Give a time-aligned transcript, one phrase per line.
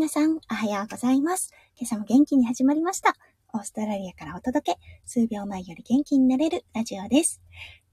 [0.00, 1.52] 皆さん、おはようございます。
[1.78, 3.16] 今朝も元気に始まりました。
[3.52, 7.42] オーストラリアからお届け、数秒前より元気になれるラジオです。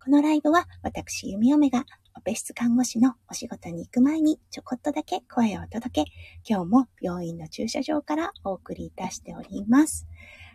[0.01, 1.83] このライブは、私、弓嫁が、
[2.15, 6.11] オペ室看護師のお仕事に行く前に、ちょこっとだけ声をお届け、
[6.47, 10.07] 今日も病院の駐車場からお送りいたしております。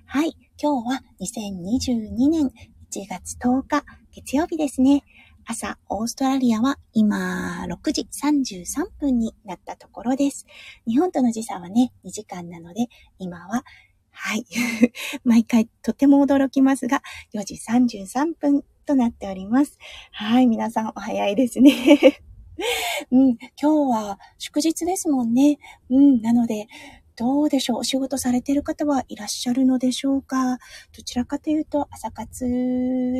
[0.07, 2.46] はい、今日は2022年
[2.91, 5.05] 1月10日、月曜日ですね。
[5.45, 10.46] 朝、オーストラリアは今、6時33分になったところです。
[10.86, 12.86] 日本との時差はね、2時間なので、
[13.18, 13.64] 今は、
[14.12, 14.46] はい。
[15.25, 17.03] 毎回とても驚きますが、
[17.34, 19.79] 4時33分となっております。
[20.12, 20.46] はい。
[20.46, 22.22] 皆さんお早いですね。
[23.11, 23.36] うん。
[23.61, 25.59] 今日は祝日ですもんね。
[25.90, 26.22] うん。
[26.22, 26.68] なので、
[27.22, 27.79] どうでしょう？
[27.79, 30.58] お仕事されている方はいらっしゃるのでしょうか？
[30.93, 32.45] どちらかというと朝活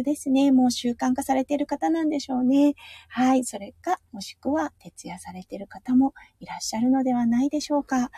[0.05, 0.51] ですね。
[0.51, 2.75] もう習慣化されている方なんでしょうね。
[3.09, 3.45] はい。
[3.45, 8.11] それか、もしくは徹夜されている方もいらっしゃるのではないでしょうか？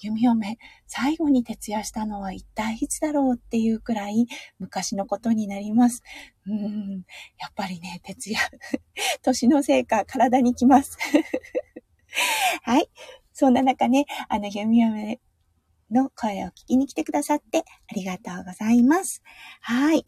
[0.00, 4.28] 弓嫁、最後に徹夜したのは一体いつだろうっていうくらい
[4.60, 6.04] 昔のことになります。
[6.46, 7.02] うん。
[7.40, 8.38] やっぱりね、徹夜。
[9.22, 10.96] 年のせいか体にきます。
[12.62, 12.88] はい。
[13.32, 15.18] そんな中ね、あの、弓嫁
[15.92, 19.22] の声を聞きに来てくださってありがとうございます。
[19.60, 20.06] はい。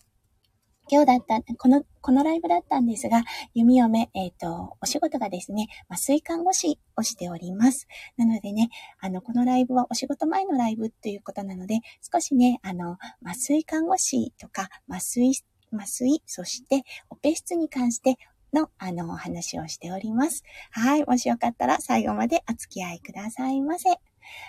[0.90, 3.22] 今日だった、この、このライブだったんですが、
[3.54, 7.88] 弓嫁、えっ、ー、と、お仕事がですね、麻酔看護師をしております。
[8.18, 8.68] なのでね、
[9.00, 11.80] あの、このライブはお仕事前のライブということなので、
[12.12, 15.32] 少しね、あの、麻酔看護師とか、麻酔、
[15.72, 18.18] 麻酔、そしてオペ室に関して
[18.52, 20.42] の、あの、お話をしております。
[20.70, 21.04] はい。
[21.04, 23.88] もしよかったら最後までお付き合いくださいませ。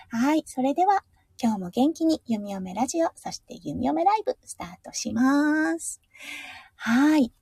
[0.09, 0.43] はい。
[0.45, 1.03] それでは、
[1.41, 5.99] 今日も元気に弓嫁ラジオ、そして弓嫁ライブスタートします。
[6.77, 7.33] はい。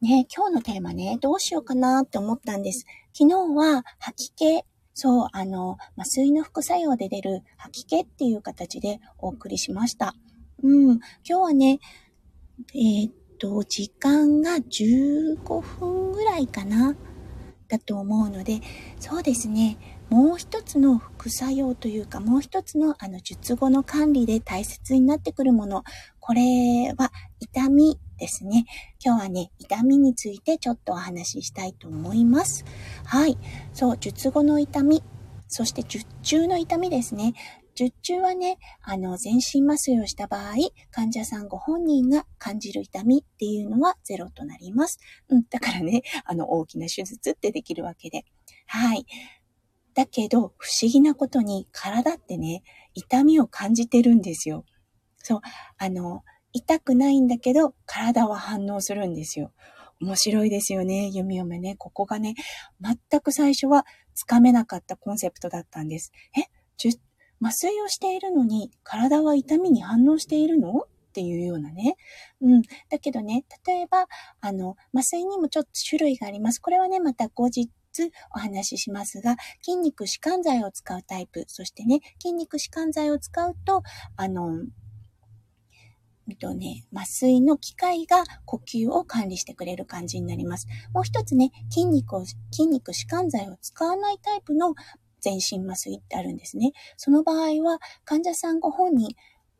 [0.00, 2.84] ね、今日のテーマね、どうしようかなって思ったんです。
[3.12, 10.16] 昨日は吐き気、そう、あの、麻酔の副作用で出る吐き気っていう形でお送りしました。
[10.64, 11.78] うん、今日はね、
[12.74, 16.96] えー、っと、時間が15分ぐらいかな、
[17.68, 18.60] だと思うので、
[18.98, 19.78] そうですね、
[20.12, 25.84] もう一つの副作用というか、もう一つのあの術後の管理で大切になってくるもの、
[26.20, 28.66] これは痛みですね。
[29.02, 32.66] 今日はね、痛みについてちょっとお話ししたいと思います。
[33.06, 33.38] はい。
[33.72, 35.02] そう、術後の痛み、
[35.48, 37.32] そして術中の痛みですね。
[37.74, 40.56] 術中はね、あの、全身麻酔をした場合、
[40.90, 44.98] 患者さんご本人が感じる痛みっていうのはゼロとなります。
[45.30, 48.26] うん、だからね、あの、大きな手術ってできるわけで。
[48.66, 49.06] はい。
[49.94, 52.62] だけど、不思議なことに体ってね、
[52.94, 54.64] 痛みを感じてるんですよ。
[55.18, 55.40] そう、
[55.78, 59.52] あの、痛くないんだけど、体は反応するんですよ。
[60.00, 61.76] 面白いですよね、弓嫁ね。
[61.76, 62.34] ここがね、
[62.80, 66.12] 全く最初はつかめなかったコンセプトだったんです。
[66.36, 66.50] え、
[67.40, 70.86] 麻酔をしているのに体は痛みに反応しているの？
[71.12, 71.96] っていうようなね。
[72.40, 72.62] うん。
[72.88, 74.06] だけどね、例えば、
[74.40, 76.58] あの、麻酔にもちょっと種類があります。
[76.58, 83.82] これはね、また後日つお話ししますが、筋肉弛緩剤を使うタイプ、そしてね、筋肉弛緩剤を使うと、
[84.16, 84.64] あの、
[86.28, 90.66] えっとね、麻酔の機械が呼吸を管理してくれる感じになります。
[90.92, 94.74] もう一つね、筋肉を、筋肉弛緩剤を使わないタイプの
[95.20, 96.72] 全身麻酔ってあるんですね。
[96.96, 99.14] その場合は、患者さんご本人、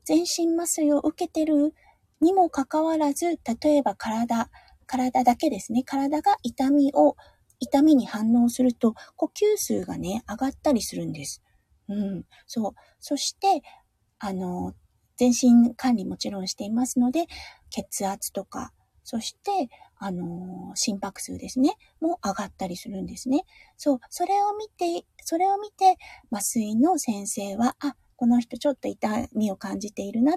[0.04, 1.74] 全身麻酔を受けてる
[2.20, 4.48] にもかかわらず、例えば体、
[4.86, 5.82] 体だけですね。
[5.82, 7.16] 体が痛みを
[7.62, 11.42] 痛みに反応すると、呼吸数がね、上がったりするんです。
[11.88, 12.24] うん。
[12.46, 12.72] そう。
[12.98, 13.62] そして、
[14.18, 14.74] あの、
[15.16, 17.26] 全身管理もちろんしていますので、
[17.70, 18.72] 血圧とか、
[19.04, 23.44] そして、あの、心拍数ですね、も上がったりするんですね。
[23.76, 24.00] そう。
[24.10, 25.96] それを見て、それを見て、
[26.32, 30.36] 麻酔の先生は、あ、この人ちょっと痛みを感じているな。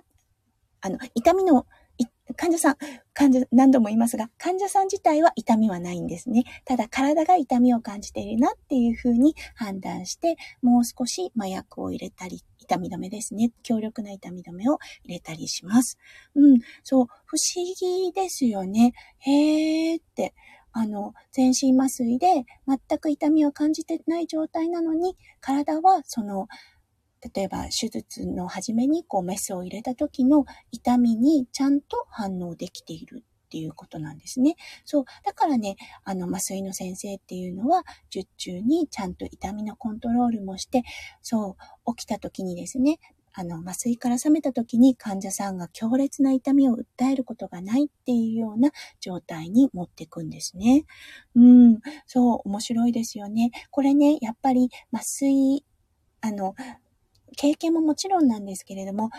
[0.82, 1.66] あの、痛みの
[2.36, 2.76] 患者さん、
[3.14, 6.44] 患者、何度も言いますが、患者さん自体は痛みはないんですね。
[6.66, 13.52] ただ体が痛みを感じているなっていうふうに判断して、もう少し麻薬を入れたり、痛み止めですね。
[13.62, 16.00] 強力な痛み止めを入れたりします。
[16.34, 18.94] うん、そう、不思議ですよね。
[19.20, 20.34] へーって。
[20.78, 26.50] あの、全身麻酔で全く痛みを感じてない状態なのに、体はその、
[27.34, 34.56] 例えば手術の初めにこうメスを入れた時の痛みにちゃんと反応できているっていうことなんですね。
[34.84, 35.06] そう。
[35.24, 40.84] だからね、あの、麻酔の先生っていうのは、術中にちゃんと痛みのコントロールもして、
[41.22, 41.56] そ
[41.88, 43.00] う、起きた時にですね、
[43.34, 50.86] あの、麻酔から覚めた時に患者さんが強烈な痛みを訴えることがないっていうような状態に持っていくんですね。
[51.36, 53.52] うん、そう、面白いですよね。
[53.72, 55.64] これね、やっぱり麻酔
[56.26, 56.56] あの、
[57.36, 59.10] 経験ももちろんなんですけれども、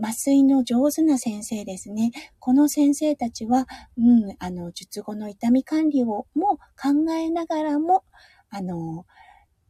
[0.00, 2.10] 麻酔の上手な先生ですね。
[2.38, 3.66] この先生たちは、
[3.96, 8.04] うん、あの、術後の痛み管理をも考えながらも、
[8.50, 9.06] あの、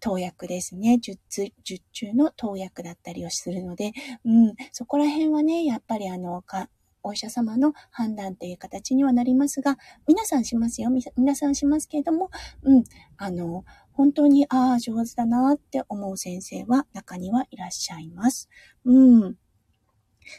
[0.01, 0.99] 投薬ですね。
[0.99, 3.93] 術、術中の投薬だったりをするので、
[4.25, 6.69] うん、そこら辺はね、やっぱりあの、か
[7.05, 9.77] お医者様の判断っていう形にはなりますが、
[10.07, 10.91] 皆さんしますよ。
[11.17, 12.31] 皆さんしますけれども、
[12.63, 12.85] うん、
[13.17, 18.49] あの、本当に、ああ、上手だなって思う先生は中にはいらっしゃいます。
[18.85, 19.37] うん。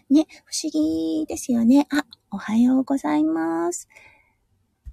[0.09, 1.88] ね、不思議ですよね。
[1.91, 3.88] あ、おはようございます。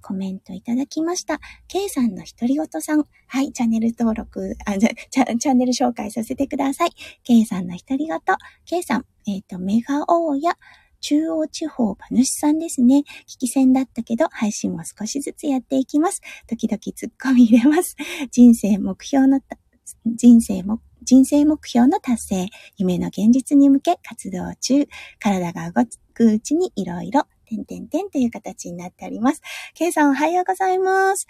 [0.01, 1.39] コメントいただきました。
[1.67, 3.05] K さんの独り言さん。
[3.27, 6.91] はい、チャンネル登録、あ、チャチャンネル紹介させてください。
[7.23, 8.19] K さんの独り言。
[8.65, 10.57] K さん、えっ、ー、と、メガオーや
[11.01, 13.03] 中央地方馬主さんですね。
[13.27, 16.21] 聞き戦だったけど、配信も少しずつやっていきます。
[16.47, 17.95] 時々ツッコミ入れます。
[18.31, 19.41] 人生目標の、
[20.05, 24.87] 人生目人生目標の達成、夢の現実に向け活動中、
[25.19, 29.41] 体が動くうちにいろいろ、てんてんてんという形になっております。
[29.73, 31.27] ケイさんおはようございます。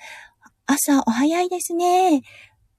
[0.65, 2.21] 朝お早いですね。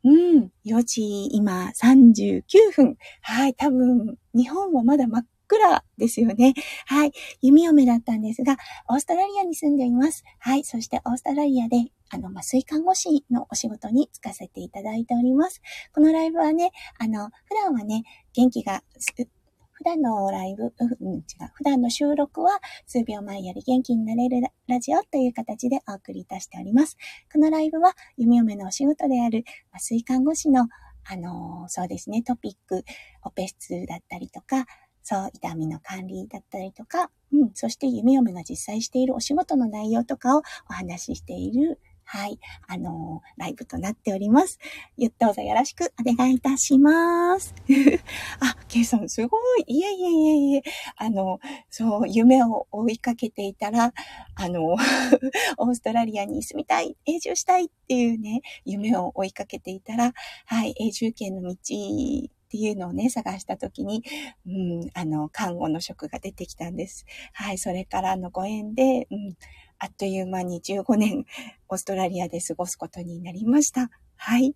[0.04, 2.42] うん、4時今39
[2.72, 2.96] 分。
[3.22, 6.54] はい、多分日本はまだ真っ暗ですよね。
[6.86, 7.12] はい。
[7.40, 8.56] 弓嫁だったんですが、
[8.88, 10.24] オーストラリアに住んでいます。
[10.38, 10.64] はい。
[10.64, 15.60] そしてオーストラリアで、あの、麻酔看護師のお仕事に就かせていただいております。
[15.94, 18.04] このライブはね、あの、普段はね、
[18.34, 18.82] 元気が、
[19.72, 21.22] 普段のライブ、うん、違う。
[21.54, 26.96] 普段の収録は数秒前より元気になれるラジオという形でお送りいたしております。
[27.32, 30.68] このライブは弓嫁のお仕事である麻酔看護師の
[31.04, 32.84] あの、そうですね、トピック、
[33.24, 34.66] オペ室だったりとか、
[35.02, 42.38] そう、痛みの管理だったりとか、うん、そして夢嫁が実際しているお仕事の内容とかをお話ししている、はい、
[42.68, 44.58] あのー、ライブとなっております。
[45.18, 47.54] どうぞよろしくお願いいたします。
[48.40, 49.64] あ、ケイさんすごい。
[49.66, 50.62] いえいえいえいえ。
[50.96, 51.40] あの、
[51.70, 53.94] そう、夢を追いかけていたら、
[54.34, 54.74] あの、
[55.56, 60.12] オーストラリアに住みたい、永住したいっていうね、夢を追いかけていたら、
[60.44, 61.56] はい、永住権の道
[62.52, 64.04] っていうのをね、探したときに、
[64.46, 67.06] うん、あの、看護の職が出てきたんです。
[67.32, 69.36] はい、それからのご縁で、うん、
[69.78, 71.24] あっという間に15年、
[71.70, 73.90] オーストラリアで過ごすことになりました。
[74.16, 74.54] はい。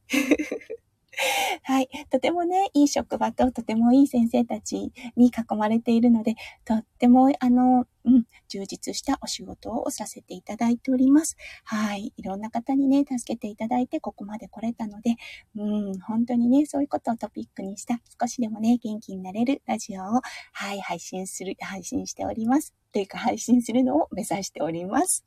[1.62, 1.88] はい。
[2.10, 6.34] とてもね、いい職場ととてもいい先生たちに囲まれているので、
[6.64, 11.36] とっても、あの、うん、充実したお仕事をさせていただいております。
[11.64, 12.12] はい。
[12.16, 15.16] いろんな方にね、助けていただいて、ここまで来れたので、
[15.56, 20.20] うん、本当にね、そういうことをトピックにした、少しでもね、元気になれるラジオを、
[20.52, 22.74] はい、配信する、配信しております。
[22.92, 25.24] というか、配信するのを目指しております。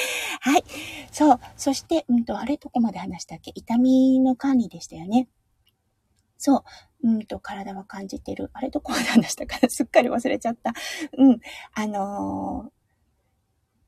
[0.40, 0.64] はい。
[1.12, 1.40] そう。
[1.56, 2.56] そして、うんと、あれ？
[2.56, 3.52] どこまで話したっけ？
[3.54, 5.28] 痛みの管理でしたよね。
[6.36, 7.08] そう。
[7.08, 8.50] うんと、体は感じてる。
[8.52, 8.70] あれ？
[8.70, 9.68] どこまで話したかな？
[9.70, 10.72] すっかり忘れちゃった。
[11.16, 11.40] うん。
[11.74, 12.72] あのー、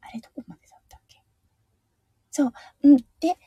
[0.01, 0.21] あれ？
[0.21, 1.23] どこまでだったっけ？
[2.31, 2.53] そう。
[2.83, 2.97] うん。
[3.21, 3.39] で、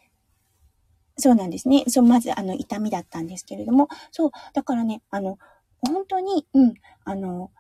[1.18, 1.83] そうなんですね。
[1.88, 4.31] そう、まず、あの、痛みだったんですけれども、そう。
[4.54, 5.38] だからね、あの、
[5.81, 6.74] 本当に、うん、
[7.04, 7.51] あの、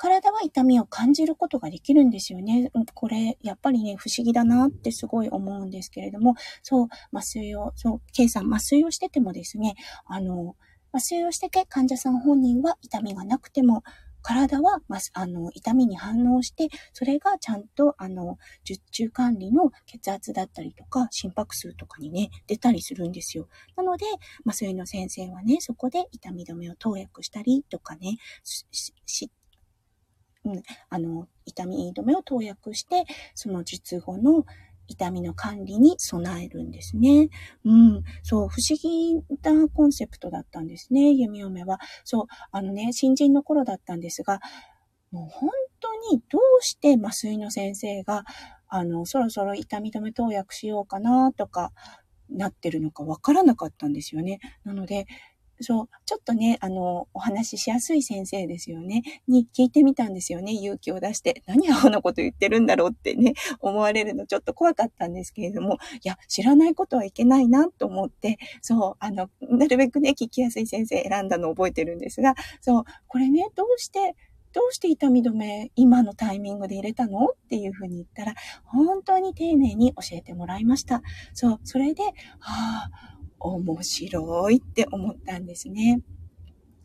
[0.00, 2.70] 体は痛みを感じることができるんですよね。
[2.94, 9.74] これ、やっぱりね、不思議だなってすごい思うんですけれども、そう、麻酔を、そう、K さん、麻酔をしててもですね、
[10.06, 10.56] あの、
[10.90, 13.82] 麻酔をしてて患者さん本人は痛みがなくても、
[14.22, 23.48] 体は、まあの、痛みに反応して、それがちゃんと、あの、術中管理の血圧だったりとか、心拍数とかにね、出たりするんですよ。
[23.76, 24.06] なので、
[24.46, 29.30] 麻酔の先生はね、そこで痛み止めを投薬したりとかね、し、
[30.44, 33.04] うん、あの、痛み止めを投薬して、
[33.34, 34.44] その術後の
[34.88, 37.28] 痛みの管理に備えるんですね。
[37.64, 38.02] うん。
[38.22, 41.78] そう、不思議なコンセプトだったんですね、弓嫁は。
[42.04, 44.40] そう、あのね、新人の頃だったんですが、
[45.12, 48.24] もう本当にどうして麻酔の先生が、
[48.68, 51.72] あの、そろそろ痛み止め投薬しようかなとか、
[52.30, 54.38] なってるのかわからなかったんですよね。
[54.64, 55.06] なので、
[55.60, 61.42] そう、ちょっとね、あの、お話ししやすい先生ですよね、に聞いてみたんですよね、勇気を出して。
[61.46, 74.16] 何アホなこと言ってるんだろうってね、思われるのちょっと怖かったんですけれども、いや、知らないことはいけないなと思って、そう、あの、なるべくね、聞きやすい先生選んだのを覚えてるんですが、そう、これね、どうして、
[74.52, 81.02] どうして痛み止め今のタイミングで入れたのっていうふうに言ったら、本当に丁寧に教えてもらいました。
[81.34, 82.90] そう、それで、はあ、
[83.40, 86.00] 面白いって思ったんですね。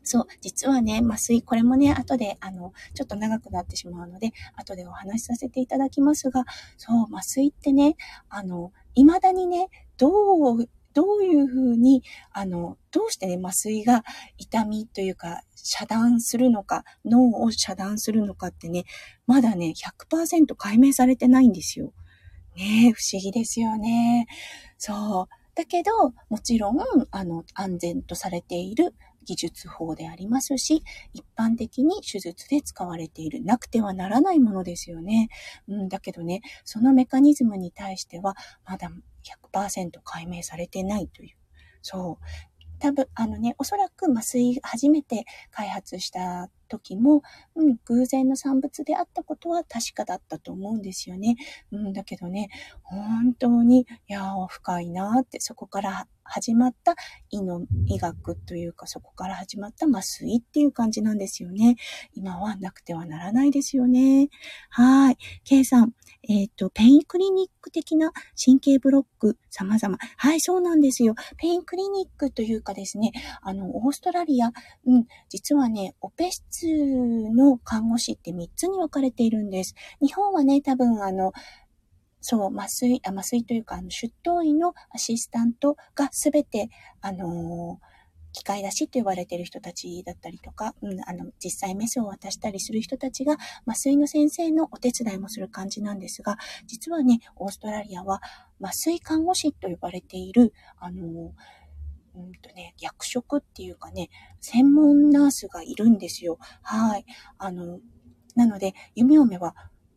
[0.06, 6.46] そう、実はね、麻酔、これもね、後で、あの、ちょっと長くなってしまうので、後でお話しさせていただきますが、
[6.78, 7.96] そう、麻酔ってね、
[8.30, 10.10] あの、未だにね、ど
[10.56, 14.04] う、どういうふうに、あの、どうしてね、麻酔が
[14.38, 18.86] 痛みというか、遮断するのか、脳を遮断するのかってね、
[19.26, 21.94] まだね、100%解明されてないんですよ。
[22.56, 24.28] ね、不思議ですよね。
[24.78, 25.45] そう。
[25.56, 25.92] だけど、
[26.30, 26.78] もちろん、
[27.12, 28.94] あの、安全とされている
[29.26, 30.84] 技術法でありますし、
[31.14, 35.30] 一般的に手術で使われている、なくてはならないものですよね。
[35.68, 38.36] うん、だけどね、そのメカニズムに対しては、
[38.66, 38.92] まだ
[39.24, 41.36] 100%解明されてないという。
[41.82, 42.26] そう。
[42.86, 47.24] 多分、あのね、おそらく麻酔初めて開発した時も、
[47.56, 51.36] うん、偶然の産物であったことは確かだったと思うんですよね。
[51.72, 52.50] うん、だけどね、
[52.84, 56.96] 本当に、いや深いなって、そこから始まった
[57.30, 61.76] 医の医学というか、そこから始まった麻酔っていう感じなんですよね。
[62.14, 64.30] 今はなくてはならないですよね。
[64.70, 65.18] はい。
[65.44, 65.94] K さん、
[66.28, 68.12] えっ、ー、と、ペインクリニック的な
[68.44, 69.98] 神経ブロック様々。
[70.18, 71.16] はい、そうなんですよ。
[71.38, 74.52] ペインクリニックというかですね、あの、オーストラリア、
[74.86, 76.68] うん、実はね、オペ室
[77.32, 79.76] の看護師って3つに分かれているんです。
[80.02, 81.32] 日本はね、多分あの、
[82.28, 87.80] そう、麻酔、あ麻酔というか、あの、執刀医のアシスタントがすべて、あの
[88.34, 98.22] 機械出しと呼ばれている人たちだったりとか、うん、あの、実際メスを渡したりする人たちが、麻酔の先生のお手伝いもする感じなんですが、実はね、オーストラリアは
[98.60, 101.32] 麻酔看護師と呼ばれている、あの、
[102.16, 104.10] うんとね、役職っていうかね、
[104.42, 106.40] 専門ナースがいるんですよ。
[106.64, 107.06] はい。
[107.38, 107.82] あの、
[108.36, 109.56] なので、弓嫁は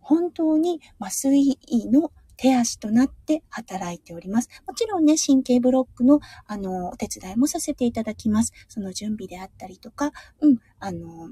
[0.08, 1.58] 本当に麻酔
[1.92, 4.48] の手足となって働いております。
[4.66, 8.54] もちろんね、神経ブロックの、あの、お手伝いもさせていただきます。
[8.68, 11.30] その準備であったりとか、うん、あの、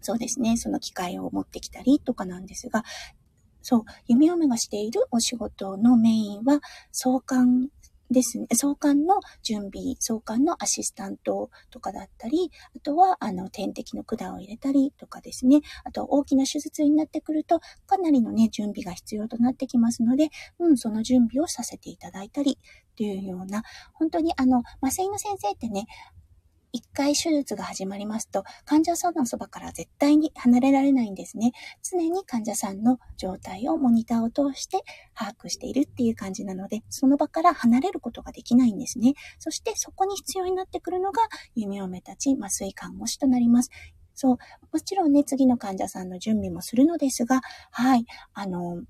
[0.00, 2.82] そうですね、その機会を持ってきたりとかなんですが、
[3.60, 7.68] そう、弓嫁がしているお仕事のメインは、相関
[8.10, 20.28] ですね、相関の準備、相関のアシスタントとかだったり、あとは、あの、点滴の管を入れたりとかですね、あと大きな手術になってくると、かなりのね、準備が必要となってきますので、
[20.58, 22.58] うん、その準備をさせていただいたり、
[22.92, 23.62] っていうような、
[23.94, 25.86] 本当にあの、麻酔の先生ってね、
[26.72, 31.52] 一回手術が始まりますと、患者さんのそばから絶対に離れられないんですね。
[31.82, 34.82] 常に患者さんの状態をモニターを通して
[35.14, 39.14] 把握しているっていう感じなので、その場から離れることができないんですね。
[39.38, 41.20] そしてそこに必要になってくるのが、
[41.54, 43.70] 弓嫁たち麻酔看護師となります。
[44.14, 44.36] そう。
[44.72, 48.06] もちろんね、次の患者さんの準備もするのですが、はい。
[48.34, 48.82] あの、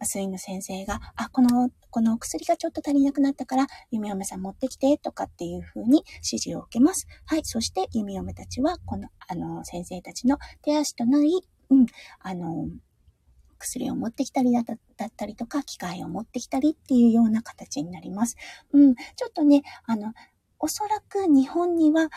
[0.00, 7.06] 麻酔の先生が、あ、この、この薬がちょっと足りなくなったから、弓嫁さん持ってきて、とかっていう風に指示を受けます。
[7.26, 7.40] はい。
[7.44, 11.40] そして、弓嫁たちは、この、あの、先生たちの手足となり、
[11.70, 11.86] うん、
[12.20, 12.68] あの、
[13.58, 18.36] 薬を持ってきたりだったりとか、機械を持ってきたりっていうような形になります。
[18.72, 20.12] うん、ちょっとね、あの、
[20.60, 22.08] おそらく日本には、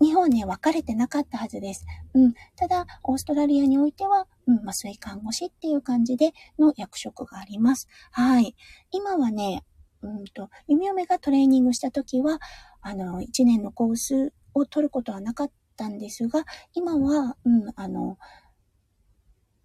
[0.00, 1.84] 日本ね、分かれてなかったはずです。
[2.14, 2.34] うん。
[2.56, 7.88] ただ、オーストラリアにおいては、うん、麻酔看護師っていう感じでの役職があります。
[8.12, 8.54] はい。
[8.90, 9.64] 今はね、
[10.02, 12.38] うんと、弓嫁がトレーニングした時は、
[12.80, 18.18] あの、1年のコースを取ることはなかったんですが、今は、うん、あの、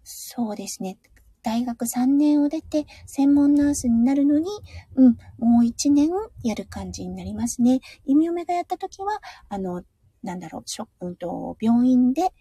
[0.02, 0.98] そうですね。
[1.42, 4.46] 大学3年を出て専門ナースになるのに、
[4.96, 6.10] うん、もう1年
[6.42, 7.80] やる感じになりますね。
[8.06, 9.84] 弓嫁がやった時は、あの、
[10.24, 12.32] なんだろう、しょ、うんと、病院で、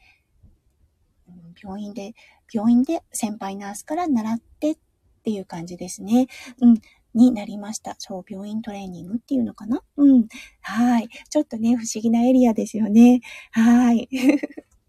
[1.61, 2.13] 病院で、
[2.51, 4.77] 病院で先輩ナースから習ってっ
[5.23, 6.27] ていう感じですね。
[6.61, 6.81] うん。
[7.13, 7.95] になりました。
[7.99, 9.83] そう、病院トレーニングっていうのかな？
[9.97, 10.27] うん。
[10.61, 11.09] はい。
[11.29, 13.21] ちょっとね、不思議なエリアですよね。
[13.51, 14.09] はい。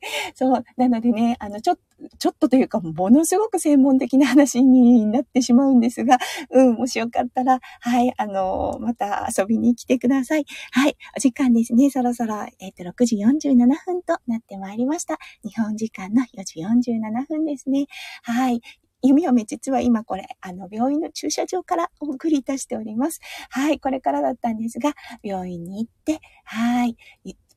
[0.34, 0.64] そう。
[0.76, 1.82] なのでね、あの、ちょっと、
[2.18, 6.18] ちょっとというか、ものすごく専門的な話になってしまうんですが、
[6.50, 10.44] うん、もしよかったら、はい、あの、また遊びに来てください。
[10.72, 11.90] はい、お時間ですね。
[11.90, 15.18] そろそろ、えっ、ー、と、6時47分となってまいりました。
[15.42, 17.86] 日本時間の4時47分ですね。
[18.22, 18.60] はい。
[19.06, 23.20] 弓嫁実は今これ、あの、病院の駐車場からお送りいたしております。
[23.50, 26.96] はい、これからだったんですが、病院に行って、はい、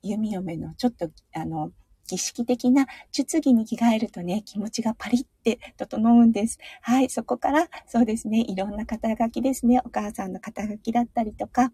[0.03, 1.71] 弓嫁のちょっと、あの、
[2.07, 6.57] 儀式的な術儀に着替えるとね、気持ちがパリって整うんです。
[6.81, 11.71] はい、そこから、そうですね、いろんな肩書きですね、お母さんの肩書きだったりとか、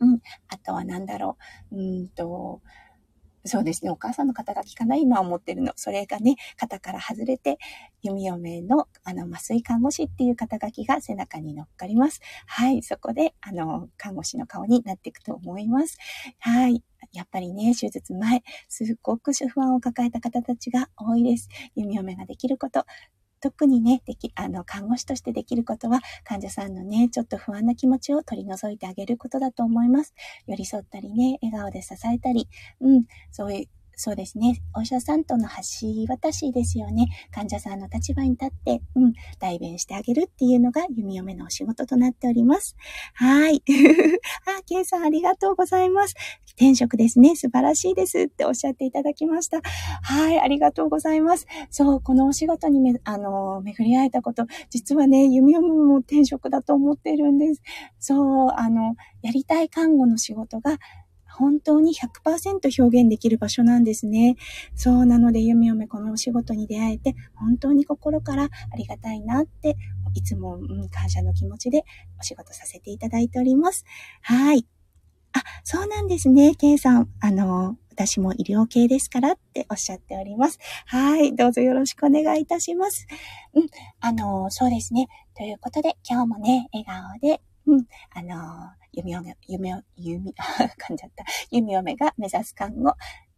[0.00, 1.36] うん、あとは何だろ
[1.70, 2.60] う、うんと、
[3.44, 3.90] そうですね。
[3.90, 5.72] お母さんの肩書きかな今思ってるの。
[5.74, 7.58] それがね、肩から外れて、
[8.00, 12.20] 弓嫁の、あの、麻酔看護師っていう肩書きが背中に乗っかります。
[12.46, 12.82] はい。
[12.82, 15.98] そこで、あの、看護師の顔になっていくと思います。
[16.38, 16.84] はい。
[17.12, 21.48] やっぱりね、手術前、すっごく不安を抱えた方たちが多いです。
[21.74, 22.84] 弓嫁ができること、
[23.42, 30.14] 特にね、でき、あの、看護師としてできることは、患者さんのね、ちょっと不安な気持ちを取り除いてあげることだと思います。
[30.46, 32.48] 寄り添ったりね、笑顔で支えたり、
[32.80, 33.66] うん、そういう、
[34.04, 34.60] そうですね。
[34.74, 37.06] お医者さんとの橋渡しですよね。
[37.30, 42.74] 患者さんの立場に立って、うん、代弁してあげるっていうのが弓嫁のお仕事となっております。
[43.14, 43.62] はい。
[44.58, 46.16] あ、ケイさんありがとうございます。
[46.56, 47.36] 転職ですね。
[47.36, 49.60] 素晴らしいですっておっしゃっていただきました。
[50.02, 51.46] はい、ありがとうございます。
[51.70, 57.62] そう、このお仕事にめ、あの、巡り会えたこと、実はね、弓嫁も転職だと思ってるんです。
[58.00, 60.78] そう、あの、やりたい看護の仕事が
[61.38, 64.36] 本当に100%表現できる場所なんですね。
[64.74, 69.76] そうなので、ゆみよめこのお仕事に出会えて、本当に心からありがたいなって、
[70.14, 71.84] いつも、うん、感謝の気持ちで
[72.20, 73.84] お仕事させていただいております。
[74.22, 74.66] はい。
[75.32, 77.08] あ、そうなんですね、ケイさん。
[77.20, 80.58] あの、私も医療系ですからっておっしゃっております。
[80.86, 81.34] はい。
[81.34, 83.06] どうぞよろしくお願いいたします。
[83.54, 83.66] うん。
[84.00, 85.08] あの、そうですね。
[85.36, 87.86] ということで、今日もね、笑顔で、うん。
[88.14, 90.34] あの、弓嫁、夢を、弓、
[90.78, 91.24] 噛んじゃった。
[91.50, 92.92] 弓嫁が目指す看護、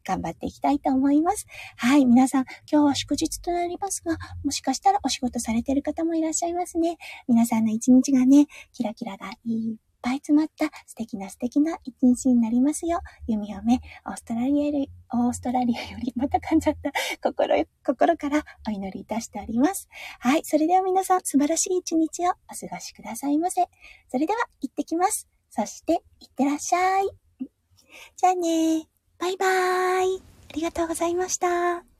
[0.04, 1.46] 頑張っていきたいと思います。
[1.76, 2.04] はい。
[2.04, 6.98] 皆さん、今日は祝日となりますが、もしかしたらお仕事されてる方もいらっしゃいますね。
[7.28, 13.00] 皆さんの一日がね、キラキラがいいぱい詰まった素敵な素敵な一日になりますよ。
[13.26, 16.92] 弓嫁、オーストラリアより、オーストラリアより、また噛んじゃった。
[17.22, 19.88] 心、心からお祈りいたしております。
[20.20, 20.44] はい。
[20.44, 23.62] それでは皆さん、素晴らしい一日をお過ごしくださいませ。
[24.10, 25.33] それでは、行ってきます。
[25.56, 27.08] そして、いってらっしゃい。
[28.16, 28.88] じゃあね
[29.20, 30.22] バイバーイ。
[30.50, 31.93] ありがとうございました。